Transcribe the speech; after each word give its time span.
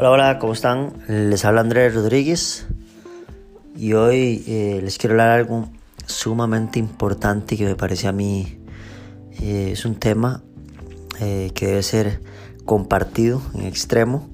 Hola, 0.00 0.12
hola, 0.12 0.38
¿cómo 0.38 0.54
están? 0.54 0.94
Les 1.08 1.44
habla 1.44 1.60
Andrés 1.60 1.94
Rodríguez 1.94 2.66
y 3.76 3.92
hoy 3.92 4.42
eh, 4.46 4.80
les 4.82 4.96
quiero 4.96 5.12
hablar 5.12 5.28
algo 5.28 5.68
sumamente 6.06 6.78
importante 6.78 7.54
que 7.58 7.66
me 7.66 7.76
parece 7.76 8.08
a 8.08 8.12
mí 8.12 8.60
eh, 9.42 9.72
es 9.72 9.84
un 9.84 9.96
tema 9.96 10.42
eh, 11.20 11.50
que 11.54 11.66
debe 11.66 11.82
ser 11.82 12.22
compartido 12.64 13.42
en 13.52 13.66
extremo 13.66 14.26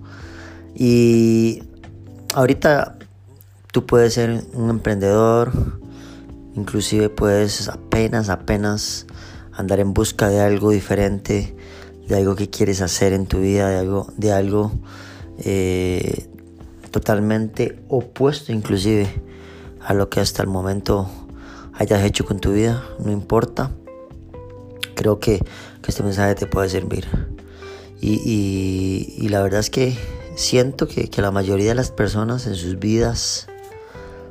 y 0.73 1.65
ahorita 2.33 2.97
tú 3.73 3.87
puedes 3.87 4.15
ser 4.15 4.45
un 4.53 4.71
emprendedor, 4.71 5.51
inclusive 6.55 7.09
puedes 7.09 7.69
apenas, 7.69 8.29
apenas 8.29 9.09
andar 9.53 9.81
en 9.81 9.95
busca 9.95 10.29
de 10.29 10.43
algo 10.43 10.71
diferente, 10.71 11.57
de 12.07 12.17
algo 12.17 12.37
que 12.37 12.51
quieres 12.51 12.83
hacer 12.83 13.13
en 13.13 13.27
tu 13.27 13.41
vida, 13.41 13.69
de 13.69 13.79
algo, 13.79 14.07
de 14.17 14.33
algo 14.33 14.71
eh, 15.39 16.29
totalmente 16.91 17.79
opuesto 17.89 18.53
inclusive 18.53 19.09
a 19.81 19.95
lo 19.95 20.09
que 20.09 20.21
hasta 20.21 20.43
el 20.43 20.49
momento 20.49 21.09
hayas 21.75 22.03
hecho 22.05 22.25
con 22.25 22.41
tu 22.41 22.53
vida, 22.53 22.83
no 22.99 23.13
importa. 23.13 23.71
Creo 24.95 25.21
que, 25.21 25.41
este 25.87 26.03
mensaje 26.03 26.35
te 26.35 26.47
puede 26.47 26.69
servir. 26.69 27.07
Y, 28.01 29.29
la 29.29 29.41
verdad 29.41 29.61
es 29.61 29.71
que 29.71 29.97
siento 30.35 30.89
que, 30.89 31.09
que 31.09 31.23
la 31.23 31.31
mayoría 31.31 31.69
de 31.69 31.75
las 31.77 31.93
personas 31.93 32.49
en 32.49 32.57
sus 32.57 32.81
vidas 32.81 33.47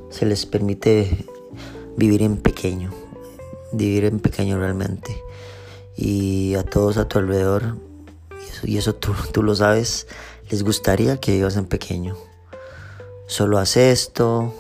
se 0.10 0.26
les 0.26 0.46
permite 0.46 1.26
vivir 1.96 2.24
en 2.24 2.38
pequeño, 2.38 2.92
vivir 3.72 4.04
en 4.06 4.20
pequeño 4.20 4.60
realmente. 4.60 5.16
Y 5.96 6.56
a 6.56 6.64
todos 6.64 6.98
a 6.98 7.08
tu 7.08 7.20
alrededor, 7.20 7.78
y 8.32 8.50
eso, 8.50 8.68
y 8.68 8.78
eso 8.78 8.96
tú, 8.96 9.14
tú 9.32 9.44
lo 9.44 9.56
sabes, 9.56 10.08
les 10.50 10.64
gustaría 10.64 11.18
que 11.18 11.34
vivas 11.34 11.58
en 11.58 11.66
pequeño. 11.66 12.16
Solo 13.28 13.58
haz 13.58 13.78
esto, 13.78 14.54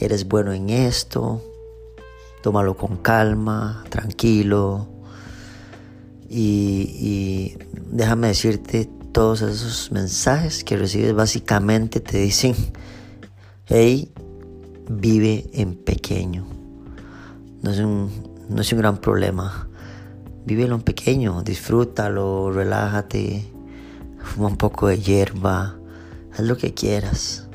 eres 0.00 0.26
bueno 0.26 0.52
en 0.52 0.70
esto, 0.70 1.42
tómalo 2.42 2.76
con 2.76 2.96
calma, 2.96 3.84
tranquilo. 3.88 4.88
Y, 6.28 7.56
déjame 7.90 8.28
decirte, 8.28 8.90
todos 9.12 9.42
esos 9.42 9.90
mensajes 9.92 10.64
que 10.64 10.76
recibes 10.76 11.14
básicamente 11.14 12.00
te 12.00 12.18
dicen, 12.18 12.54
hey, 13.66 14.12
vive 14.90 15.48
en 15.52 15.76
pequeño. 15.76 16.46
No 17.62 17.70
es 17.70 17.78
un, 17.78 18.10
no 18.48 18.60
es 18.60 18.72
un 18.72 18.78
gran 18.78 18.98
problema. 18.98 19.68
Vívelo 20.44 20.74
en 20.74 20.82
pequeño, 20.82 21.42
disfrútalo, 21.42 22.50
relájate 22.50 23.52
fuma 24.28 24.48
un 24.48 24.56
poco 24.56 24.86
de 24.86 24.98
hierba, 24.98 25.78
haz 26.32 26.40
lo 26.40 26.56
que 26.56 26.74
quieras, 26.74 27.48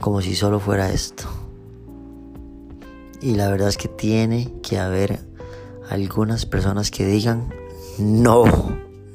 como 0.00 0.20
si 0.20 0.34
solo 0.34 0.58
fuera 0.58 0.92
esto. 0.92 1.24
Y 3.20 3.34
la 3.36 3.48
verdad 3.48 3.68
es 3.68 3.76
que 3.76 3.88
tiene 3.88 4.52
que 4.62 4.78
haber 4.78 5.20
algunas 5.88 6.46
personas 6.46 6.90
que 6.90 7.06
digan, 7.06 7.54
no, 7.98 8.44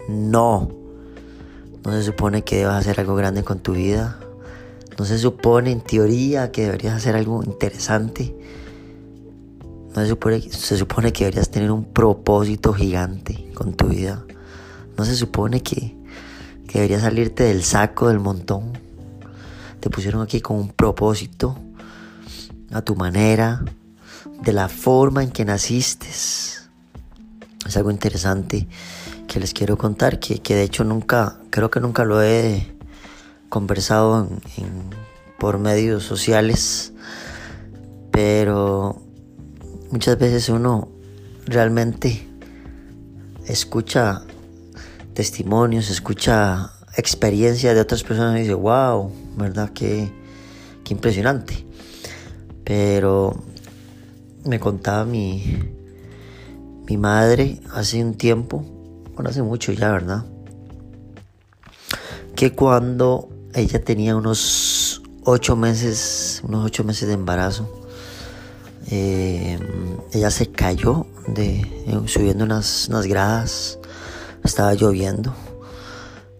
no, 0.07 0.69
no 1.83 1.91
se 1.91 2.03
supone 2.03 2.43
que 2.43 2.57
debas 2.57 2.77
hacer 2.77 2.99
algo 2.99 3.15
grande 3.15 3.43
con 3.43 3.59
tu 3.59 3.73
vida, 3.73 4.19
no 4.97 5.05
se 5.05 5.17
supone 5.17 5.71
en 5.71 5.81
teoría 5.81 6.51
que 6.51 6.63
deberías 6.63 6.95
hacer 6.95 7.15
algo 7.15 7.43
interesante. 7.43 8.35
No 9.95 10.01
se 10.01 10.07
supone, 10.07 10.41
se 10.41 10.77
supone 10.77 11.11
que 11.11 11.25
deberías 11.25 11.49
tener 11.49 11.71
un 11.71 11.85
propósito 11.85 12.73
gigante 12.73 13.51
con 13.53 13.73
tu 13.73 13.87
vida. 13.87 14.25
No 14.97 15.05
se 15.05 15.15
supone 15.15 15.61
que, 15.61 15.95
que 16.67 16.79
deberías 16.79 17.01
salirte 17.01 17.43
del 17.43 17.63
saco 17.63 18.07
del 18.07 18.19
montón. 18.19 18.77
Te 19.79 19.89
pusieron 19.89 20.21
aquí 20.21 20.41
con 20.41 20.57
un 20.57 20.69
propósito, 20.69 21.57
a 22.71 22.81
tu 22.81 22.95
manera, 22.95 23.63
de 24.41 24.53
la 24.53 24.69
forma 24.69 25.23
en 25.23 25.31
que 25.31 25.45
naciste. 25.45 26.07
Es 26.07 27.77
algo 27.77 27.91
interesante 27.91 28.67
que 29.27 29.39
les 29.39 29.53
quiero 29.53 29.77
contar, 29.77 30.19
que, 30.19 30.39
de 30.39 30.63
hecho 30.63 30.83
nunca, 30.83 31.37
creo 31.49 31.69
que 31.69 31.79
nunca 31.79 32.05
lo 32.05 32.23
he 32.23 32.75
conversado 33.49 34.27
por 35.37 35.59
medios 35.59 36.03
sociales, 36.03 36.93
pero 38.11 39.01
muchas 39.91 40.17
veces 40.17 40.49
uno 40.49 40.89
realmente 41.45 42.27
escucha 43.45 44.23
testimonios, 45.17 45.89
escucha 45.89 46.73
experiencias 46.95 47.73
de 47.73 47.81
otras 47.81 48.03
personas 48.03 48.35
y 48.35 48.41
dice, 48.41 48.53
wow, 48.53 49.11
¿verdad? 49.35 49.71
Qué, 49.73 50.11
qué 50.83 50.93
impresionante. 50.93 51.65
Pero 52.63 53.35
me 54.45 54.59
contaba 54.59 55.05
mi, 55.05 55.57
mi 56.85 56.97
madre 56.97 57.59
hace 57.73 58.03
un 58.03 58.13
tiempo, 58.13 58.63
bueno, 59.15 59.31
hace 59.31 59.41
mucho 59.41 59.71
ya, 59.71 59.91
¿verdad? 59.91 60.23
Que 62.35 62.51
cuando 62.51 63.27
ella 63.55 63.83
tenía 63.83 64.15
unos 64.15 65.01
ocho 65.23 65.55
meses, 65.55 66.43
unos 66.47 66.63
ocho 66.63 66.83
meses 66.83 67.07
de 67.07 67.15
embarazo, 67.15 67.67
eh, 68.91 69.57
ella 70.13 70.29
se 70.29 70.51
cayó 70.51 71.07
de, 71.27 71.65
subiendo 72.05 72.45
unas, 72.45 72.87
unas 72.89 73.07
gradas 73.07 73.79
estaba 74.47 74.73
lloviendo 74.73 75.33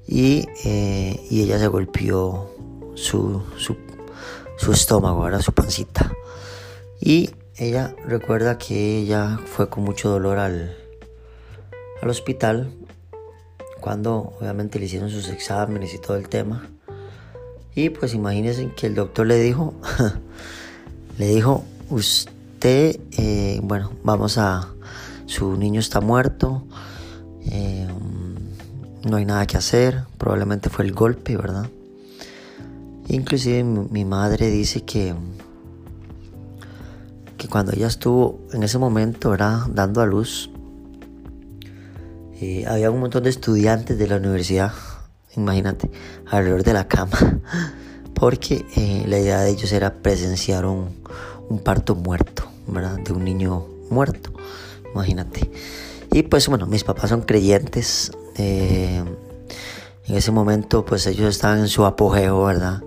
y, 0.07 0.47
eh, 0.63 1.19
y 1.29 1.44
ella 1.44 1.59
se 1.59 1.68
golpeó 1.68 2.50
su, 2.95 3.44
su, 3.57 4.72
estómago, 4.72 5.23
ahora 5.23 5.41
su 5.41 5.53
pancita. 5.53 6.12
Y 7.00 7.29
ella 7.57 7.96
recuerda 8.06 8.57
que 8.57 8.97
ella 8.97 9.40
fue 9.46 9.69
con 9.69 9.84
mucho 9.84 10.09
dolor 10.09 10.40
al, 10.40 10.75
al 12.01 12.09
hospital 12.09 12.72
cuando 13.79 14.34
obviamente 14.40 14.79
le 14.79 14.85
hicieron 14.85 15.09
sus 15.09 15.29
exámenes 15.29 15.94
y 15.94 16.00
todo 16.00 16.17
el 16.17 16.29
tema. 16.29 16.69
Y 17.75 17.90
pues 17.90 18.13
imagínense 18.16 18.72
que 18.75 18.88
el 18.88 18.96
doctor 18.96 19.28
le 19.28 19.40
dijo, 19.40 19.75
le 21.19 21.28
dijo, 21.28 21.63
usted, 21.90 23.00
eh, 23.17 23.59
bueno, 23.62 23.91
vamos 24.03 24.38
a, 24.38 24.73
su 25.28 25.56
niño 25.57 25.79
está 25.79 26.01
muerto, 26.01 26.66
eh, 27.51 27.76
no 29.07 29.18
hay 29.18 29.25
nada 29.25 29.45
que 29.45 29.57
hacer, 29.57 30.03
probablemente 30.18 30.69
fue 30.69 30.85
el 30.85 30.94
golpe, 30.94 31.38
¿verdad? 31.38 31.68
Inclusive 33.07 33.63
mi, 33.63 34.06
madre 34.06 34.50
dice 34.50 34.81
que, 34.81 35.16
que 37.38 37.47
cuando 37.47 37.72
ella 37.72 37.88
estuvo 37.88 38.41
en 38.51 38.63
ese 38.63 38.78
momento, 38.78 39.29
¿verdad? 39.29 39.62
Dando 39.69 40.01
a 40.01 40.06
luz, 40.06 40.50
eh, 42.40 42.66
había 42.67 42.91
un 42.91 43.00
montón 43.00 43.23
de 43.23 43.29
estudiantes 43.29 43.97
de 43.97 44.07
la 44.07 44.17
universidad, 44.17 44.73
imagínate, 45.35 45.90
alrededor 46.28 46.63
de 46.63 46.73
la 46.73 46.88
cama, 46.88 47.40
porque 48.13 48.66
eh, 48.75 49.06
la 49.07 49.19
idea 49.19 49.41
de 49.41 49.51
ellos 49.51 49.72
era 49.72 49.94
presenciar 49.94 50.66
un, 50.66 50.90
un 51.50 51.59
parto 51.59 51.96
muerto, 51.96 52.44
¿verdad? 52.67 52.97
De 53.00 53.13
un 53.13 53.23
niño 53.23 53.66
muerto, 53.90 54.34
imagínate. 54.94 55.50
Y 56.12 56.23
pues 56.23 56.47
bueno, 56.47 56.66
mis 56.66 56.84
papás 56.84 57.09
son 57.09 57.22
creyentes. 57.22 58.12
Eh, 58.37 59.03
en 60.07 60.15
ese 60.15 60.31
momento 60.31 60.85
pues 60.85 61.05
ellos 61.07 61.29
estaban 61.29 61.59
en 61.59 61.67
su 61.67 61.85
apogeo, 61.85 62.45
¿verdad? 62.45 62.81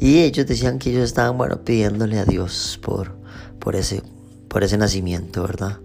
Y 0.00 0.22
ellos 0.22 0.46
decían 0.46 0.78
que 0.78 0.90
ellos 0.90 1.04
estaban, 1.04 1.38
bueno, 1.38 1.64
pidiéndole 1.64 2.18
a 2.18 2.24
Dios 2.24 2.78
por, 2.82 3.16
por, 3.58 3.76
ese, 3.76 4.02
por 4.48 4.64
ese 4.64 4.76
nacimiento, 4.76 5.42
¿verdad? 5.42 5.78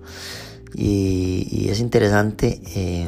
Y, 0.74 1.68
es 1.70 1.80
interesante, 1.80 2.62
eh, 2.76 3.08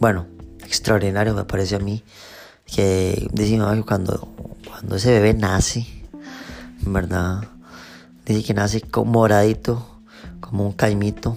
bueno, 0.00 0.26
extraordinario 0.64 1.34
me 1.34 1.44
parece 1.44 1.76
a 1.76 1.78
mí, 1.78 2.02
que 2.66 3.28
que 3.34 3.82
cuando, 3.86 4.28
cuando 4.68 4.96
ese 4.96 5.12
bebé 5.12 5.34
nace, 5.34 5.86
¿verdad? 6.82 7.44
Dice 8.26 8.42
que 8.44 8.54
nace 8.54 8.80
como 8.80 9.12
moradito, 9.12 9.86
como 10.40 10.66
un 10.66 10.72
caimito 10.72 11.36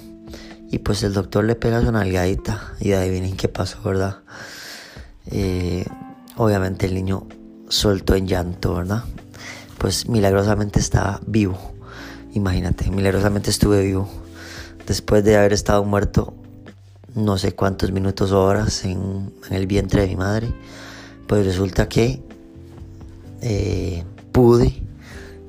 y 0.74 0.80
pues 0.80 1.04
el 1.04 1.14
doctor 1.14 1.44
le 1.44 1.54
pega 1.54 1.82
su 1.82 1.92
nalgadita 1.92 2.74
y 2.80 2.94
adivinen 2.94 3.38
qué 3.38 3.48
pasó, 3.48 3.80
¿verdad? 3.84 4.22
Eh, 5.28 5.86
obviamente 6.36 6.88
el 6.88 6.96
niño 6.96 7.28
soltó 7.70 8.16
en 8.16 8.28
llanto, 8.28 8.74
¿verdad? 8.74 9.04
Pues 9.78 10.10
milagrosamente 10.10 10.80
estaba 10.80 11.22
vivo. 11.28 11.60
Imagínate, 12.34 12.90
milagrosamente 12.90 13.52
estuve 13.52 13.84
vivo. 13.84 14.10
Después 14.88 15.24
de 15.24 15.38
haber 15.38 15.54
estado 15.54 15.86
muerto 15.86 16.34
no 17.14 17.38
sé 17.38 17.54
cuántos 17.54 17.92
minutos 17.92 18.32
o 18.32 18.44
horas 18.44 18.84
en, 18.84 19.32
el 19.52 19.68
vientre 19.68 20.02
de 20.02 20.08
mi 20.08 20.16
madre, 20.16 20.52
pues 21.28 21.46
resulta 21.46 21.88
que 21.88 22.20
eh, 23.42 24.04
pude, 24.32 24.82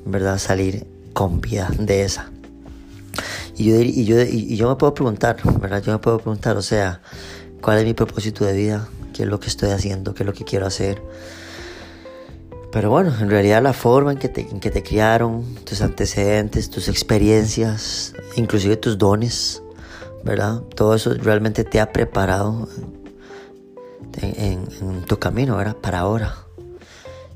¿verdad?, 0.04 0.36
salir 0.36 0.86
con 1.14 1.40
vida 1.40 1.70
de 1.78 2.02
esa. 2.04 2.33
Y 3.56 3.70
yo, 3.70 3.80
y 3.80 4.04
yo, 4.04 4.20
y 4.20 4.56
yo 4.56 4.68
me 4.68 4.76
puedo 4.76 4.94
preguntar, 4.94 5.36
¿verdad? 5.60 5.82
Yo 5.82 5.92
me 5.92 5.98
puedo 5.98 6.18
preguntar, 6.18 6.56
o 6.56 6.62
sea, 6.62 7.00
¿cuál 7.60 7.78
es 7.78 7.84
mi 7.84 7.94
propósito 7.94 8.44
de 8.44 8.52
vida? 8.52 8.88
qué 9.14 9.22
es 9.22 9.28
lo 9.28 9.40
que 9.40 9.46
estoy 9.46 9.70
haciendo, 9.70 10.12
qué 10.12 10.24
es 10.24 10.26
lo 10.26 10.34
que 10.34 10.44
quiero 10.44 10.66
hacer. 10.66 11.00
Pero 12.70 12.90
bueno, 12.90 13.14
en 13.18 13.30
realidad 13.30 13.62
la 13.62 13.72
forma 13.72 14.12
en 14.12 14.18
que 14.18 14.28
te, 14.28 14.42
en 14.42 14.60
que 14.60 14.70
te 14.70 14.82
criaron, 14.82 15.54
tus 15.64 15.80
antecedentes, 15.80 16.68
tus 16.68 16.88
experiencias, 16.88 18.14
inclusive 18.34 18.76
tus 18.76 18.98
dones, 18.98 19.62
¿verdad? 20.24 20.60
Todo 20.74 20.94
eso 20.94 21.14
realmente 21.14 21.62
te 21.64 21.80
ha 21.80 21.92
preparado 21.92 22.68
en, 24.20 24.66
en 24.80 25.04
tu 25.04 25.18
camino, 25.18 25.56
¿verdad? 25.56 25.76
Para 25.76 26.00
ahora. 26.00 26.34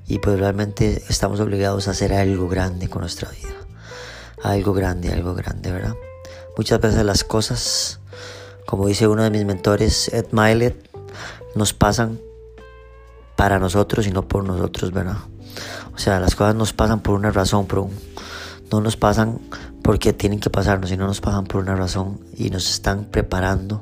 Y 0.08 0.18
pues 0.18 0.40
realmente 0.40 1.04
estamos 1.08 1.38
obligados 1.38 1.86
a 1.86 1.92
hacer 1.92 2.12
algo 2.12 2.48
grande 2.48 2.88
con 2.88 3.02
nuestra 3.02 3.30
vida. 3.30 3.54
Algo 4.42 4.72
grande, 4.72 5.12
algo 5.12 5.34
grande, 5.34 5.70
¿verdad? 5.70 5.94
Muchas 6.58 6.80
veces 6.80 7.04
las 7.04 7.22
cosas, 7.22 8.00
como 8.66 8.88
dice 8.88 9.06
uno 9.06 9.22
de 9.22 9.30
mis 9.30 9.44
mentores, 9.44 10.12
Ed 10.12 10.26
Milet, 10.32 10.90
nos 11.54 11.72
pasan 11.72 12.18
para 13.36 13.60
nosotros 13.60 14.08
y 14.08 14.10
no 14.10 14.26
por 14.26 14.42
nosotros, 14.42 14.90
¿verdad? 14.90 15.18
O 15.94 15.98
sea, 15.98 16.18
las 16.18 16.34
cosas 16.34 16.56
nos 16.56 16.72
pasan 16.72 16.98
por 16.98 17.14
una 17.14 17.30
razón, 17.30 17.66
pero 17.68 17.88
no 18.72 18.80
nos 18.80 18.96
pasan 18.96 19.38
porque 19.84 20.12
tienen 20.12 20.40
que 20.40 20.50
pasarnos, 20.50 20.90
sino 20.90 21.06
nos 21.06 21.20
pasan 21.20 21.46
por 21.46 21.62
una 21.62 21.76
razón 21.76 22.18
y 22.36 22.50
nos 22.50 22.68
están 22.68 23.04
preparando 23.04 23.80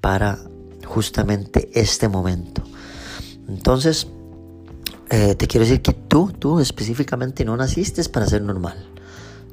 para 0.00 0.38
justamente 0.84 1.72
este 1.74 2.08
momento. 2.08 2.62
Entonces, 3.48 4.06
eh, 5.10 5.34
te 5.34 5.48
quiero 5.48 5.66
decir 5.66 5.82
que 5.82 5.92
tú, 5.92 6.32
tú 6.38 6.60
específicamente 6.60 7.44
no 7.44 7.56
naciste 7.56 8.04
para 8.04 8.26
ser 8.26 8.42
normal, 8.42 8.76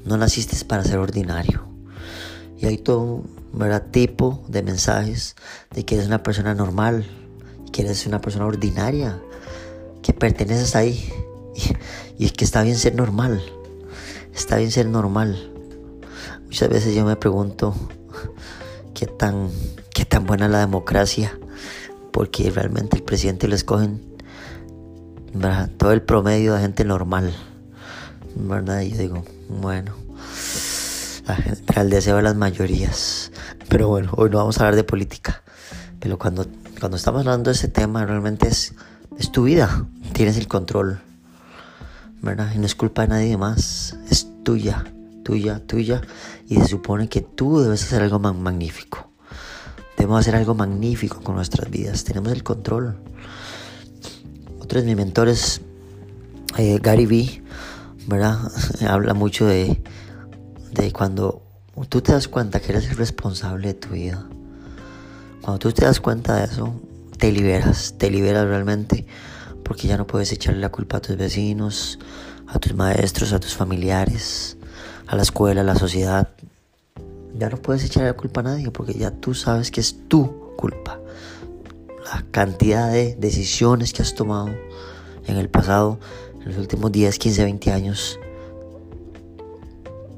no 0.06 0.18
naciste 0.18 0.64
para 0.66 0.84
ser 0.84 1.00
ordinario. 1.00 1.73
Y 2.64 2.66
hay 2.66 2.78
todo 2.78 3.02
un 3.02 3.82
tipo 3.92 4.42
de 4.48 4.64
mensajes 4.64 5.36
de 5.72 5.84
que 5.84 5.96
eres 5.96 6.08
una 6.08 6.24
persona 6.24 6.56
normal, 6.56 7.06
que 7.74 7.82
eres 7.82 8.08
una 8.08 8.22
persona 8.22 8.46
ordinaria, 8.46 9.20
que 10.02 10.14
perteneces 10.14 10.76
ahí. 10.76 11.12
Y, 12.18 12.26
y 12.26 12.30
que 12.30 12.46
está 12.46 12.64
bien 12.64 12.78
ser 12.78 12.96
normal. 12.96 13.44
Está 14.34 14.56
bien 14.58 14.72
ser 14.72 14.88
normal. 14.88 15.52
Muchas 16.46 16.70
veces 16.70 16.96
yo 16.96 17.06
me 17.06 17.18
pregunto 17.18 17.76
qué 18.94 19.08
tan, 19.08 19.50
qué 19.94 20.06
tan 20.06 20.26
buena 20.26 20.48
la 20.48 20.60
democracia. 20.60 21.38
Porque 22.12 22.50
realmente 22.50 22.96
el 22.96 23.04
presidente 23.04 23.50
lo 23.50 23.56
escogen 23.56 24.02
todo 25.78 25.92
el 25.92 26.02
promedio 26.02 26.54
de 26.54 26.62
gente 26.62 26.86
normal. 26.86 27.36
¿Verdad? 28.36 28.82
Y 28.82 28.92
yo 28.92 28.98
digo, 29.00 29.26
bueno, 29.50 30.03
el 31.76 31.90
deseo 31.90 32.18
de 32.18 32.22
las 32.22 32.36
mayorías. 32.36 33.32
Pero 33.70 33.88
bueno, 33.88 34.12
hoy 34.16 34.30
no 34.30 34.38
vamos 34.38 34.58
a 34.58 34.62
hablar 34.62 34.76
de 34.76 34.84
política. 34.84 35.44
Pero 36.00 36.18
cuando, 36.18 36.46
cuando 36.80 36.98
estamos 36.98 37.22
hablando 37.22 37.50
de 37.50 37.56
ese 37.56 37.68
tema, 37.68 38.06
realmente 38.06 38.48
es, 38.48 38.74
es 39.18 39.32
tu 39.32 39.44
vida. 39.44 39.86
Tienes 40.14 40.38
el 40.38 40.48
control. 40.48 41.00
¿Verdad? 42.22 42.52
Y 42.56 42.60
no 42.60 42.66
es 42.66 42.76
culpa 42.76 43.04
de 43.04 43.08
nadie 43.10 43.38
más. 43.38 43.98
Es 44.10 44.28
tuya, 44.44 44.86
tuya, 45.24 45.60
tuya. 45.66 46.02
Y 46.48 46.56
se 46.58 46.68
supone 46.68 47.10
que 47.10 47.22
tú 47.22 47.60
debes 47.60 47.84
hacer 47.84 48.02
algo 48.02 48.20
magnífico. 48.20 49.10
Debemos 49.98 50.20
hacer 50.20 50.36
algo 50.36 50.56
magnífico 50.56 51.22
con 51.22 51.36
nuestras 51.36 51.70
vidas. 51.70 52.04
Tenemos 52.04 52.32
el 52.32 52.44
control. 52.44 52.98
Otro 54.60 54.80
de 54.80 54.86
mis 54.86 54.96
mentores, 54.96 55.62
eh, 56.58 56.80
Gary 56.82 57.06
Vee, 57.06 57.44
¿verdad? 58.08 58.40
Habla 58.88 59.14
mucho 59.14 59.46
de, 59.46 59.82
de 60.74 60.92
cuando 60.92 61.42
tú 61.90 62.02
te 62.02 62.12
das 62.12 62.28
cuenta 62.28 62.60
que 62.60 62.72
eres 62.72 62.90
el 62.90 62.98
responsable 62.98 63.68
de 63.70 63.74
tu 63.76 63.90
vida. 63.90 64.26
Cuando 65.42 65.60
tú 65.60 65.72
te 65.72 65.86
das 65.86 66.00
cuenta 66.00 66.38
de 66.38 66.46
eso, 66.46 66.74
te 67.18 67.32
liberas, 67.32 67.96
te 67.98 68.10
liberas 68.10 68.46
realmente 68.46 69.06
porque 69.64 69.88
ya 69.88 69.98
no 69.98 70.08
puedes 70.08 70.32
echarle 70.32 70.60
la 70.60 70.70
culpa 70.70 70.98
a 70.98 71.02
tus 71.02 71.16
vecinos, 71.16 72.00
a 72.48 72.60
tus 72.60 72.74
maestros, 72.76 73.34
a 73.34 73.40
tus 73.40 73.56
familiares, 73.56 74.58
a 75.08 75.16
la 75.16 75.22
escuela, 75.22 75.62
a 75.62 75.64
la 75.64 75.76
sociedad. 75.76 76.30
Ya 77.38 77.50
no 77.50 77.58
puedes 77.58 77.84
echarle 77.84 78.10
la 78.10 78.18
culpa 78.18 78.42
a 78.42 78.44
nadie 78.44 78.72
porque 78.72 78.94
ya 78.94 79.12
tú 79.12 79.34
sabes 79.34 79.72
que 79.72 79.82
es 79.82 80.08
tu 80.08 80.56
culpa. 80.56 81.00
La 82.14 82.26
cantidad 82.32 82.92
de 82.92 83.16
decisiones 83.16 83.94
que 83.94 84.02
has 84.02 84.16
tomado 84.16 84.50
en 85.26 85.38
el 85.38 85.50
pasado, 85.50 86.00
en 86.42 86.50
los 86.50 86.58
últimos 86.58 86.92
10, 86.92 87.18
15, 87.18 87.44
20 87.44 87.72
años, 87.72 88.20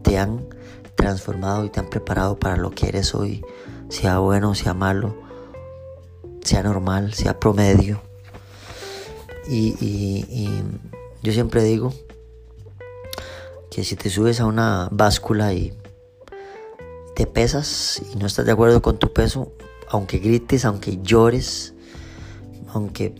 te 0.05 0.19
han 0.19 0.47
transformado 0.95 1.65
y 1.65 1.69
te 1.69 1.79
han 1.79 1.89
preparado 1.89 2.37
para 2.37 2.55
lo 2.55 2.71
que 2.71 2.87
eres 2.87 3.13
hoy 3.15 3.43
sea 3.89 4.19
bueno, 4.19 4.55
sea 4.55 4.73
malo, 4.73 5.15
sea 6.43 6.63
normal, 6.63 7.13
sea 7.13 7.39
promedio. 7.39 8.01
Y, 9.47 10.49
yo 11.21 11.33
siempre 11.33 11.63
digo 11.63 11.91
que 13.71 13.83
si 13.83 13.95
te 13.95 14.11
subes 14.11 14.39
a 14.39 14.45
una 14.45 14.89
báscula 14.91 15.53
y 15.53 15.73
te 17.15 17.25
pesas 17.25 17.99
y 18.13 18.17
no 18.17 18.27
estás 18.27 18.45
de 18.45 18.51
acuerdo 18.51 18.83
con 18.83 18.99
tu 18.99 19.11
peso, 19.11 19.51
aunque 19.89 20.19
grites, 20.19 20.65
aunque 20.65 20.99
llores, 21.01 21.73
aunque 22.73 23.15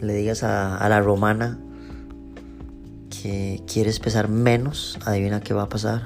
le 0.00 0.14
digas 0.14 0.42
a, 0.42 0.76
a 0.76 0.88
la 0.90 1.00
romana 1.00 1.58
quieres 3.66 4.00
pesar 4.00 4.28
menos, 4.28 4.98
adivina 5.04 5.40
qué 5.40 5.54
va 5.54 5.62
a 5.62 5.68
pasar. 5.68 6.02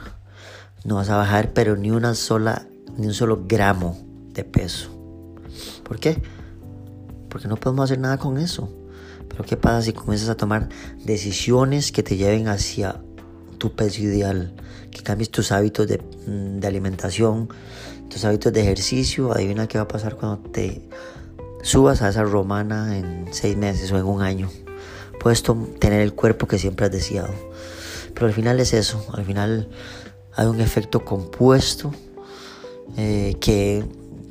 No 0.84 0.96
vas 0.96 1.08
a 1.10 1.16
bajar, 1.16 1.52
pero 1.52 1.76
ni 1.76 1.90
una 1.90 2.14
sola 2.14 2.66
ni 2.96 3.06
un 3.06 3.14
solo 3.14 3.44
gramo 3.46 3.98
de 4.32 4.44
peso. 4.44 4.90
¿Por 5.82 5.98
qué? 5.98 6.22
Porque 7.28 7.48
no 7.48 7.56
podemos 7.56 7.84
hacer 7.84 7.98
nada 7.98 8.18
con 8.18 8.38
eso. 8.38 8.72
Pero 9.28 9.44
¿qué 9.44 9.56
pasa 9.56 9.82
si 9.82 9.92
comienzas 9.92 10.28
a 10.28 10.36
tomar 10.36 10.68
decisiones 11.04 11.92
que 11.92 12.02
te 12.02 12.16
lleven 12.16 12.48
hacia 12.48 13.00
tu 13.58 13.72
peso 13.72 14.02
ideal? 14.02 14.54
Que 14.90 15.02
cambies 15.02 15.30
tus 15.30 15.52
hábitos 15.52 15.88
de, 15.88 15.98
mm, 15.98 16.60
de 16.60 16.66
alimentación, 16.66 17.48
tus 18.08 18.24
hábitos 18.24 18.52
de 18.52 18.62
ejercicio. 18.62 19.32
Adivina 19.32 19.66
qué 19.66 19.78
va 19.78 19.84
a 19.84 19.88
pasar 19.88 20.16
cuando 20.16 20.50
te 20.50 20.88
subas 21.62 22.02
a 22.02 22.08
esa 22.08 22.22
romana 22.22 22.96
en 22.96 23.26
seis 23.32 23.56
meses 23.56 23.90
o 23.92 23.98
en 23.98 24.04
un 24.04 24.22
año. 24.22 24.48
Puedes 25.26 25.42
tener 25.42 26.02
el 26.02 26.14
cuerpo 26.14 26.46
que 26.46 26.56
siempre 26.56 26.86
has 26.86 26.92
deseado. 26.92 27.34
Pero 28.14 28.28
al 28.28 28.32
final 28.32 28.60
es 28.60 28.72
eso. 28.72 29.04
Al 29.12 29.24
final 29.24 29.68
hay 30.36 30.46
un 30.46 30.60
efecto 30.60 31.04
compuesto 31.04 31.90
eh, 32.96 33.34
que, 33.40 33.84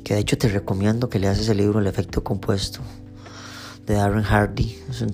de 0.04 0.18
hecho 0.18 0.38
te 0.38 0.48
recomiendo 0.48 1.10
que 1.10 1.18
leas 1.18 1.38
ese 1.38 1.54
libro, 1.54 1.80
El 1.80 1.86
efecto 1.86 2.24
compuesto, 2.24 2.80
de 3.84 3.92
Darren 3.92 4.22
Hardy. 4.22 4.78
Es, 4.88 5.04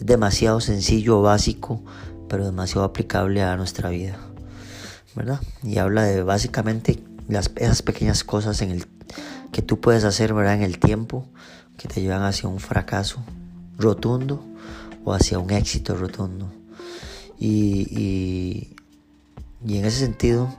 demasiado 0.00 0.62
sencillo, 0.62 1.20
básico, 1.20 1.82
pero 2.26 2.46
demasiado 2.46 2.84
aplicable 2.86 3.42
a 3.42 3.58
nuestra 3.58 3.90
vida, 3.90 4.16
¿verdad? 5.14 5.42
Y 5.62 5.76
habla 5.76 6.04
de 6.04 6.22
básicamente 6.22 7.04
las, 7.28 7.50
esas 7.56 7.82
pequeñas 7.82 8.24
cosas 8.24 8.62
en 8.62 8.70
el, 8.70 8.86
que 9.52 9.60
tú 9.60 9.82
puedes 9.82 10.04
hacer, 10.04 10.32
¿verdad? 10.32 10.54
En 10.54 10.62
el 10.62 10.78
tiempo 10.78 11.28
que 11.76 11.88
te 11.88 12.00
llevan 12.00 12.22
hacia 12.22 12.48
un 12.48 12.58
fracaso 12.58 13.22
rotundo 13.76 14.42
o 15.04 15.12
hacia 15.12 15.38
un 15.38 15.50
éxito 15.50 15.94
rotundo. 15.94 16.52
Y, 17.38 17.86
y, 17.90 18.76
y 19.66 19.78
en 19.78 19.84
ese 19.84 20.00
sentido, 20.00 20.54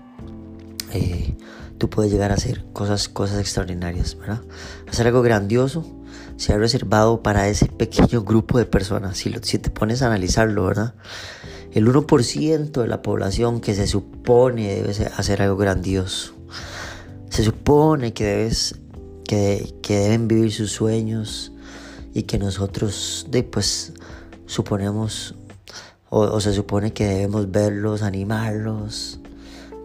eh, 0.93 1.35
tú 1.77 1.89
puedes 1.89 2.11
llegar 2.11 2.31
a 2.31 2.35
hacer 2.35 2.63
cosas, 2.73 3.09
cosas 3.09 3.39
extraordinarias, 3.39 4.17
¿verdad? 4.17 4.41
Hacer 4.87 5.07
algo 5.07 5.21
grandioso 5.21 5.85
se 6.37 6.53
ha 6.53 6.57
reservado 6.57 7.21
para 7.21 7.47
ese 7.47 7.67
pequeño 7.67 8.23
grupo 8.23 8.57
de 8.57 8.65
personas. 8.65 9.17
Si, 9.17 9.33
si 9.41 9.57
te 9.57 9.69
pones 9.69 10.01
a 10.01 10.07
analizarlo, 10.07 10.65
¿verdad? 10.65 10.95
El 11.71 11.87
1% 11.87 12.71
de 12.71 12.87
la 12.87 13.01
población 13.01 13.59
que 13.59 13.75
se 13.75 13.87
supone 13.87 14.75
debe 14.75 14.91
hacer 14.91 15.41
algo 15.41 15.57
grandioso. 15.57 16.33
Se 17.29 17.43
supone 17.43 18.13
que, 18.13 18.23
debes, 18.23 18.75
que, 19.25 19.73
deben 19.87 20.27
vivir 20.27 20.53
sus 20.53 20.71
sueños 20.71 21.51
y 22.13 22.23
que 22.23 22.37
nosotros 22.37 23.27
pues 23.51 23.91
suponemos 24.45 25.35
o, 26.09 26.39
se 26.39 26.53
supone 26.53 26.93
que 26.93 27.05
debemos 27.05 27.51
verlos, 27.51 28.01
animarlos, 28.01 29.19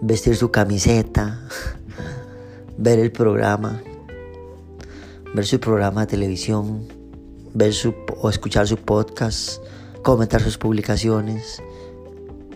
vestir 0.01 0.37
su 0.37 0.51
camiseta, 0.51 1.41
ver 2.79 2.99
el 2.99 3.11
programa, 3.11 3.83
ver 5.35 5.47
su 5.47 5.59
programa 5.59 6.03
de 6.03 6.07
televisión, 6.09 6.87
ver 7.55 7.73
su, 7.73 7.95
o 8.21 8.31
escuchar 8.31 8.69
su 8.69 8.77
podcast, 8.77 9.61
comentar 10.03 10.41
sus 10.41 10.57
publicaciones, 10.57 11.63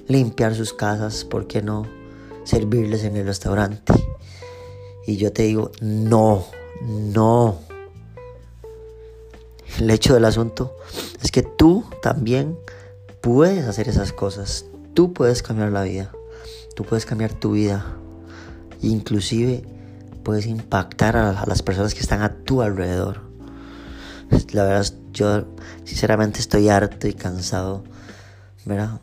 limpiar 0.06 0.54
sus 0.54 0.72
casas, 0.72 1.24
¿por 1.24 1.46
qué 1.46 1.62
no? 1.62 1.86
Servirles 2.44 3.04
en 3.04 3.16
el 3.16 3.26
restaurante. 3.26 3.92
Y 5.06 5.16
yo 5.16 5.32
te 5.32 5.42
digo, 5.42 5.70
no, 5.80 6.44
no. 6.82 7.58
El 9.78 9.90
hecho 9.90 10.14
del 10.14 10.24
asunto 10.24 10.76
es 11.22 11.32
que 11.32 11.42
tú 11.42 11.84
también 12.00 12.56
puedes 13.20 13.66
hacer 13.66 13.88
esas 13.88 14.12
cosas. 14.12 14.66
Tú 14.94 15.12
puedes 15.12 15.42
cambiar 15.42 15.72
la 15.72 15.82
vida. 15.82 16.12
Tú 16.76 16.84
puedes 16.84 17.06
cambiar 17.06 17.32
tu 17.32 17.52
vida. 17.52 17.96
Inclusive 18.82 19.64
puedes 20.22 20.46
impactar 20.46 21.16
a, 21.16 21.44
las 21.46 21.62
personas 21.62 21.94
que 21.94 22.00
están 22.00 22.22
a 22.22 22.34
tu 22.44 22.62
alrededor. 22.62 23.22
la 24.52 24.64
verdad 24.64 24.86
yo 25.12 25.46
sinceramente 25.84 26.40
estoy 26.40 26.68
harto 26.68 27.08
y 27.08 27.14
cansado, 27.14 27.84
¿verdad? 28.64 29.00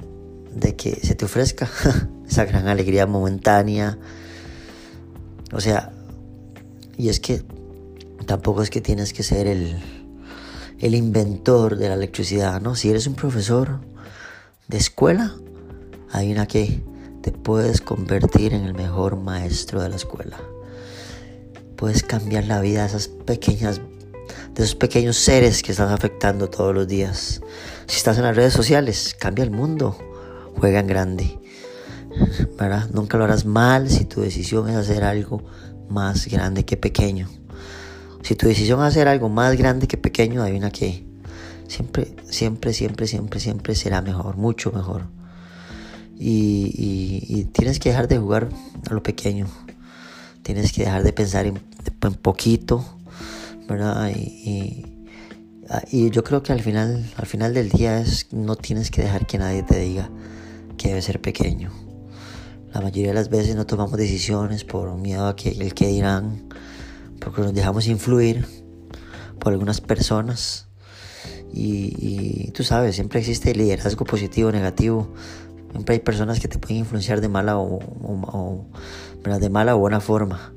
De 0.53 0.75
que 0.75 0.95
se 0.95 1.15
te 1.15 1.25
ofrezca 1.25 1.69
esa 2.27 2.45
gran 2.45 2.67
alegría 2.67 3.07
momentánea. 3.07 3.97
O 5.51 5.59
sea, 5.59 5.91
y 6.97 7.09
es 7.09 7.19
que 7.19 7.43
tampoco 8.25 8.61
es 8.63 8.69
que 8.69 8.81
tienes 8.81 9.13
que 9.13 9.23
ser 9.23 9.47
el, 9.47 10.00
el 10.81 10.95
inventor 10.95 11.77
de 11.77 11.87
la 11.87 11.95
electricidad, 11.95 12.61
¿no? 12.61 12.75
Si 12.75 12.89
eres 12.89 13.07
un 13.07 13.15
profesor 13.15 13.79
de 14.67 14.77
escuela, 14.77 15.35
hay 16.11 16.31
una 16.31 16.47
que 16.47 16.83
te 17.21 17.31
puedes 17.31 17.81
convertir 17.81 18.53
en 18.53 18.65
el 18.65 18.73
mejor 18.73 19.15
maestro 19.15 19.81
de 19.81 19.89
la 19.89 19.95
escuela. 19.95 20.37
Puedes 21.77 22.03
cambiar 22.03 22.45
la 22.45 22.59
vida 22.61 22.81
de 22.81 22.87
esas 22.87 23.07
pequeñas 23.07 23.81
esos 24.55 24.75
pequeños 24.75 25.17
seres 25.17 25.63
que 25.63 25.71
están 25.71 25.89
afectando 25.89 26.49
todos 26.49 26.73
los 26.73 26.87
días. 26.87 27.41
Si 27.87 27.97
estás 27.97 28.17
en 28.17 28.23
las 28.23 28.35
redes 28.35 28.53
sociales, 28.53 29.15
cambia 29.17 29.43
el 29.43 29.51
mundo, 29.51 29.97
juega 30.59 30.79
en 30.79 30.87
grande. 30.87 31.39
¿verdad? 32.59 32.89
Nunca 32.91 33.17
lo 33.17 33.23
harás 33.23 33.45
mal 33.45 33.89
si 33.89 34.05
tu 34.05 34.21
decisión 34.21 34.69
es 34.69 34.75
hacer 34.75 35.03
algo 35.03 35.41
más 35.89 36.27
grande 36.27 36.65
que 36.65 36.77
pequeño. 36.77 37.27
Si 38.23 38.35
tu 38.35 38.47
decisión 38.47 38.79
es 38.81 38.87
hacer 38.87 39.07
algo 39.07 39.29
más 39.29 39.57
grande 39.57 39.87
que 39.87 39.97
pequeño, 39.97 40.43
hay 40.43 40.55
una 40.55 40.71
siempre, 41.67 42.15
siempre, 42.29 42.73
siempre, 42.73 43.07
siempre, 43.07 43.39
siempre 43.39 43.75
será 43.75 44.01
mejor, 44.01 44.37
mucho 44.37 44.71
mejor. 44.71 45.03
Y, 46.17 47.47
tienes 47.53 47.79
que 47.79 47.89
dejar 47.89 48.07
de 48.07 48.17
jugar 48.17 48.49
a 48.89 48.93
lo 48.93 49.01
pequeño. 49.01 49.47
Tienes 50.43 50.71
que 50.71 50.83
dejar 50.83 51.03
de 51.03 51.13
pensar 51.13 51.45
en, 51.45 51.59
en 52.01 52.13
poquito 52.15 52.85
y, 54.15 54.85
y, 55.91 56.09
yo 56.09 56.23
creo 56.23 56.43
que 56.43 56.51
al 56.51 56.61
final, 56.61 57.05
al 57.15 57.25
final 57.25 57.53
del 57.53 57.69
día 57.69 57.99
es, 57.99 58.27
no 58.33 58.55
tienes 58.55 58.91
que 58.91 59.01
dejar 59.01 59.25
que 59.25 59.37
nadie 59.37 59.63
te 59.63 59.79
diga 59.79 60.09
que 60.77 60.89
debe 60.89 61.01
ser 61.01 61.21
pequeño. 61.21 61.71
La 62.73 62.81
mayoría 62.81 63.09
de 63.09 63.13
las 63.13 63.29
veces 63.29 63.55
no 63.55 63.65
tomamos 63.65 63.97
decisiones 63.97 64.63
por 64.63 64.93
miedo 64.97 65.27
a 65.27 65.35
que 65.35 65.49
el 65.49 65.73
que 65.73 65.87
dirán, 65.87 66.49
porque 67.21 67.41
nos 67.41 67.53
dejamos 67.53 67.87
influir 67.87 68.45
por 69.39 69.53
algunas 69.53 69.79
personas. 69.79 70.67
Y, 71.53 72.51
tú 72.51 72.63
sabes, 72.63 72.95
siempre 72.95 73.19
existe 73.19 73.55
liderazgo 73.55 74.03
positivo 74.03 74.49
o 74.49 74.51
negativo. 74.51 75.13
Siempre 75.71 75.93
hay 75.93 75.99
personas 76.01 76.41
que 76.41 76.49
te 76.49 76.59
pueden 76.59 76.77
influenciar 76.77 77.21
de 77.21 77.29
mala 77.29 77.57
o, 77.57 77.79
o 78.03 78.65
de 79.39 79.49
mala 79.49 79.75
o 79.75 79.79
buena 79.79 80.01
forma. 80.01 80.53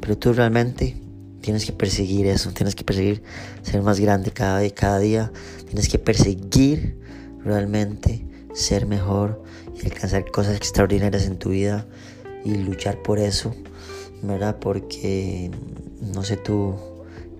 Pero 0.00 0.18
tú 0.18 0.34
realmente 0.34 0.96
Tienes 1.40 1.64
que 1.64 1.72
perseguir 1.72 2.26
eso, 2.26 2.50
tienes 2.50 2.74
que 2.74 2.84
perseguir 2.84 3.22
ser 3.62 3.82
más 3.82 4.00
grande 4.00 4.32
cada 4.32 4.68
cada 4.70 4.98
día. 4.98 5.32
Tienes 5.66 5.88
que 5.88 5.98
perseguir 5.98 6.98
realmente 7.44 8.26
ser 8.52 8.86
mejor 8.86 9.42
y 9.74 9.86
alcanzar 9.86 10.30
cosas 10.30 10.56
extraordinarias 10.56 11.26
en 11.26 11.38
tu 11.38 11.50
vida 11.50 11.86
y 12.44 12.54
luchar 12.56 13.02
por 13.02 13.18
eso, 13.18 13.54
¿verdad? 14.22 14.58
Porque 14.60 15.50
no 16.00 16.22
sé 16.22 16.36
tú, 16.36 16.74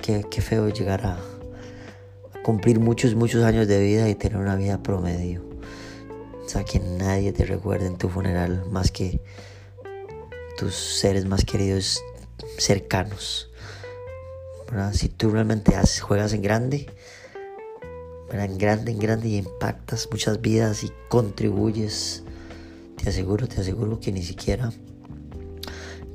qué, 0.01 0.25
qué 0.31 0.41
feo 0.41 0.69
llegar 0.69 1.07
a, 1.07 1.19
cumplir 2.49 2.81
muchos, 2.81 3.15
muchos 3.15 3.45
años 3.45 3.69
de 3.69 3.79
vida 3.79 4.09
y 4.09 4.15
tener 4.15 4.39
una 4.39 4.57
vida 4.57 4.83
promedio. 4.83 5.43
O 6.43 6.49
sea, 6.49 6.65
que 6.65 6.81
nadie 6.81 7.31
te 7.31 7.45
recuerde 7.45 7.87
en 7.87 7.99
tu 7.99 8.09
funeral 8.09 8.65
más 8.71 8.91
que 8.91 9.21
tus 10.57 10.75
seres 10.75 11.27
más 11.27 11.45
queridos 11.45 12.03
cercanos. 12.57 13.51
Si 14.93 15.11
tú 15.11 15.29
realmente 15.29 15.75
juegas 16.01 16.33
en 16.33 16.41
grande, 16.41 16.87
en 18.33 18.57
grande, 18.57 18.93
en 18.93 18.99
grande 18.99 19.29
y 19.29 19.37
impactas 19.37 20.09
muchas 20.11 20.41
vidas 20.41 20.85
y 20.85 20.93
contribuyes, 21.11 22.23
te 22.97 23.11
aseguro, 23.11 23.47
te 23.47 23.61
aseguro 23.61 24.01
que 24.01 24.11
ni 24.11 24.23
siquiera, 24.23 24.73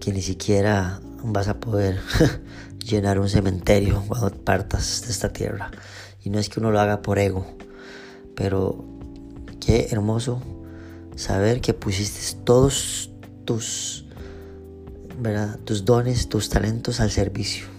que 0.03 0.11
ni 0.11 0.21
siquiera 0.21 0.99
vas 1.23 1.47
a 1.47 1.59
poder 1.59 1.99
llenar 2.85 3.19
un 3.19 3.29
cementerio 3.29 4.03
cuando 4.07 4.31
partas 4.31 5.03
de 5.05 5.11
esta 5.11 5.31
tierra. 5.31 5.71
Y 6.23 6.29
no 6.29 6.39
es 6.39 6.49
que 6.49 6.59
uno 6.59 6.71
lo 6.71 6.79
haga 6.79 7.01
por 7.01 7.19
ego, 7.19 7.45
pero 8.35 8.83
qué 9.59 9.87
hermoso 9.91 10.41
saber 11.15 11.61
que 11.61 11.73
pusiste 11.73 12.37
todos 12.43 13.11
tus, 13.45 14.05
tus 15.65 15.85
dones, 15.85 16.29
tus 16.29 16.49
talentos 16.49 16.99
al 16.99 17.11
servicio 17.11 17.73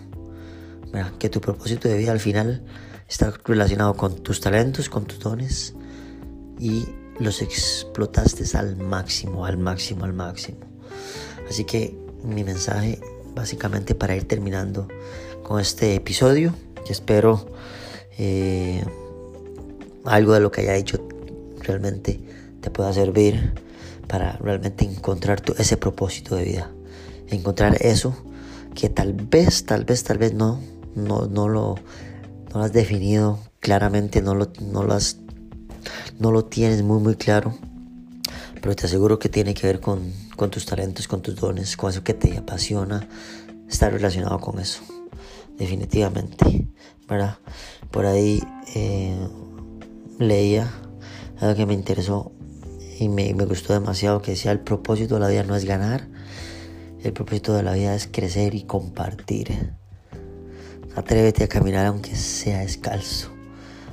que 1.19 1.29
tu 1.29 1.41
propósito 1.41 1.89
de 1.89 1.99
vida 1.99 2.13
al 2.13 2.21
final 2.21 2.63
está 3.09 3.33
relacionado 3.45 3.95
con 3.95 4.23
tus 4.23 4.41
talentos, 4.41 4.89
con 4.89 5.05
tus 5.07 5.19
dones 5.19 5.75
y 6.59 6.87
los 7.19 7.43
explotaste 7.43 8.45
al 8.57 8.77
máximo, 8.77 9.45
al 9.45 9.59
máximo, 9.59 10.05
al 10.05 10.13
máximo. 10.13 10.61
Así 11.49 11.65
que 11.65 11.99
mi 12.25 12.45
mensaje 12.45 12.99
básicamente 13.35 13.95
para 13.95 14.17
ir 14.17 14.27
terminando 14.27 14.89
con 15.43 15.61
este 15.61 15.95
episodio, 15.95 16.55
que 16.85 16.93
espero 16.93 17.47
eh, 18.19 18.85
algo 20.05 20.33
de 20.33 20.41
lo 20.41 20.51
que 20.51 20.63
haya 20.63 20.75
dicho 20.75 21.07
realmente 21.61 22.21
te 22.61 22.71
pueda 22.71 22.93
servir 22.93 23.55
para 24.07 24.33
realmente 24.39 24.85
encontrar 24.85 25.43
ese 25.59 25.77
propósito 25.77 26.37
de 26.37 26.45
vida. 26.45 26.71
Encontrar 27.29 27.77
eso 27.81 28.15
que 28.75 28.89
tal 28.89 29.13
vez, 29.13 29.65
tal 29.65 29.85
vez, 29.85 30.05
tal 30.05 30.19
vez 30.19 30.35
no 30.35 30.61
no, 30.95 31.27
no, 31.27 31.49
lo, 31.49 31.77
no 32.53 32.63
has 32.63 32.73
definido 32.73 33.39
claramente, 33.61 34.23
no 34.23 34.35
lo, 34.35 34.49
no, 34.61 34.85
lo 34.85 34.97
no 36.19 36.33
lo 36.33 36.45
tienes 36.45 36.83
muy, 36.83 37.01
muy 37.01 37.17
claro, 37.17 37.55
pero 38.65 38.75
te 38.75 38.87
aseguro 38.87 39.19
que 39.19 39.29
tiene 39.29 39.53
que 39.53 39.67
ver 39.67 39.79
con, 39.79 40.11
tus 40.51 40.65
talentos, 40.65 41.07
con 41.07 41.21
tus 41.21 41.37
dones, 41.37 41.77
con 41.77 41.91
eso 41.91 42.03
que 42.03 42.15
te 42.15 42.39
apasiona, 42.39 43.07
estar 43.69 43.93
relacionado 43.93 44.41
con 44.41 44.59
eso, 44.59 44.83
definitivamente, 45.59 46.67
¿verdad? 47.07 47.37
Por 47.91 48.07
ahí 48.07 48.43
eh, 48.75 49.29
leía 50.19 50.73
algo 51.41 51.55
que 51.57 51.67
me 51.67 51.75
interesó 51.75 52.33
y 52.99 53.11
me, 53.11 53.35
me 53.35 53.45
gustó 53.45 53.75
demasiado, 53.75 54.23
que 54.23 54.31
decía, 54.31 54.51
el 54.51 54.61
propósito 54.61 55.17
de 55.17 55.21
la 55.21 55.29
vida 55.29 55.43
no 55.43 55.57
es 55.57 55.67
ganar, 55.67 56.09
el 57.03 57.13
propósito 57.13 57.53
de 57.53 57.65
la 57.65 57.75
vida 57.75 57.95
es 57.95 58.09
crecer 58.11 58.55
y 58.55 58.63
compartir. 58.63 59.75
Atrévete 60.97 61.45
a 61.45 61.49
caminar 61.49 61.85
aunque 61.85 62.17
sea 62.17 62.61
descalzo, 62.61 63.29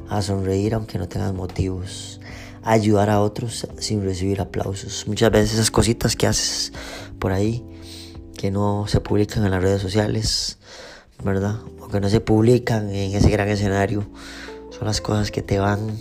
a 0.08 0.22
sonreír 0.22 0.76
aunque 0.76 0.98
no 0.98 1.10
tengas 1.10 1.34
motivos, 1.34 2.21
ayudar 2.64 3.10
a 3.10 3.22
otros 3.22 3.68
sin 3.80 4.04
recibir 4.04 4.42
aplausos. 4.42 5.08
Muchas 5.08 5.32
veces 5.32 5.54
esas 5.54 5.72
cositas 5.72 6.16
que 6.16 6.28
haces 6.28 6.74
por 7.20 7.32
ahí, 7.32 7.64
que 8.38 8.52
no 8.52 8.86
se 8.88 9.00
publican 9.00 9.46
en 9.46 9.52
las 9.52 9.62
redes 9.62 9.82
sociales, 9.82 10.58
¿verdad? 11.24 11.60
O 11.80 11.88
que 11.88 12.00
no 12.00 12.10
se 12.10 12.20
publican 12.20 12.90
en 12.90 13.16
ese 13.16 13.30
gran 13.30 13.50
escenario, 13.50 14.06
son 14.70 14.88
las 14.88 15.02
cosas 15.02 15.32
que 15.32 15.42
te 15.42 15.60
van 15.60 15.98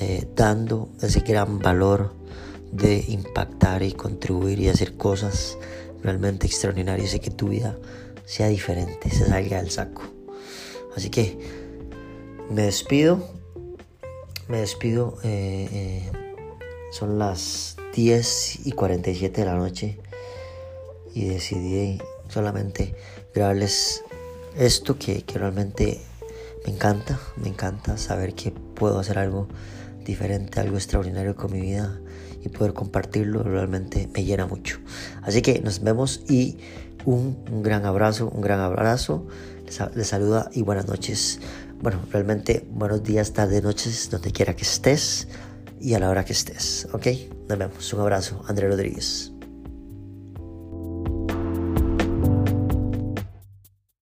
eh, 0.00 0.26
dando 0.34 0.90
ese 1.00 1.20
gran 1.20 1.58
valor 1.58 2.14
de 2.70 3.04
impactar 3.08 3.82
y 3.82 3.92
contribuir 3.92 4.58
y 4.60 4.68
hacer 4.68 4.96
cosas 4.96 5.58
realmente 6.02 6.46
extraordinarias 6.46 7.14
y 7.14 7.20
que 7.20 7.30
tu 7.30 7.48
vida 7.48 7.78
sea 8.24 8.48
diferente, 8.48 9.10
se 9.10 9.26
salga 9.26 9.58
del 9.58 9.70
saco. 9.70 10.02
Así 10.96 11.10
que 11.10 11.38
me 12.50 12.62
despido, 12.62 13.26
me 14.52 14.58
despido, 14.58 15.16
eh, 15.22 15.66
eh, 15.72 16.12
son 16.90 17.18
las 17.18 17.76
10 17.94 18.66
y 18.66 18.72
47 18.72 19.40
de 19.40 19.46
la 19.46 19.54
noche 19.54 19.98
y 21.14 21.24
decidí 21.24 21.98
solamente 22.28 22.94
grabarles 23.34 24.04
esto 24.58 24.98
que, 24.98 25.22
que 25.22 25.38
realmente 25.38 26.02
me 26.66 26.74
encanta, 26.74 27.18
me 27.36 27.48
encanta 27.48 27.96
saber 27.96 28.34
que 28.34 28.50
puedo 28.50 28.98
hacer 28.98 29.18
algo 29.18 29.48
diferente, 30.04 30.60
algo 30.60 30.76
extraordinario 30.76 31.34
con 31.34 31.50
mi 31.50 31.62
vida 31.62 31.98
y 32.42 32.50
poder 32.50 32.74
compartirlo 32.74 33.42
realmente 33.44 34.06
me 34.12 34.22
llena 34.22 34.46
mucho. 34.46 34.80
Así 35.22 35.40
que 35.40 35.60
nos 35.60 35.80
vemos 35.80 36.24
y 36.28 36.58
un, 37.06 37.62
gran 37.62 37.86
abrazo, 37.86 38.28
un 38.28 38.42
gran 38.42 38.60
abrazo. 38.60 39.26
Les, 39.64 40.06
saluda 40.06 40.50
y 40.52 40.60
buenas 40.60 40.88
noches. 40.88 41.40
Bueno, 41.82 41.98
realmente 42.12 42.64
buenos 42.70 43.02
días, 43.02 43.32
tardes, 43.32 43.60
noches, 43.64 44.08
donde 44.08 44.30
quiera 44.30 44.54
que 44.54 44.62
estés 44.62 45.26
y 45.80 45.94
a 45.94 45.98
la 45.98 46.10
hora 46.10 46.24
que 46.24 46.32
estés. 46.32 46.86
¿Ok? 46.92 47.08
Nos 47.48 47.58
vemos. 47.58 47.92
Un 47.92 48.00
abrazo. 48.00 48.44
André 48.46 48.68
Rodríguez. 48.68 49.31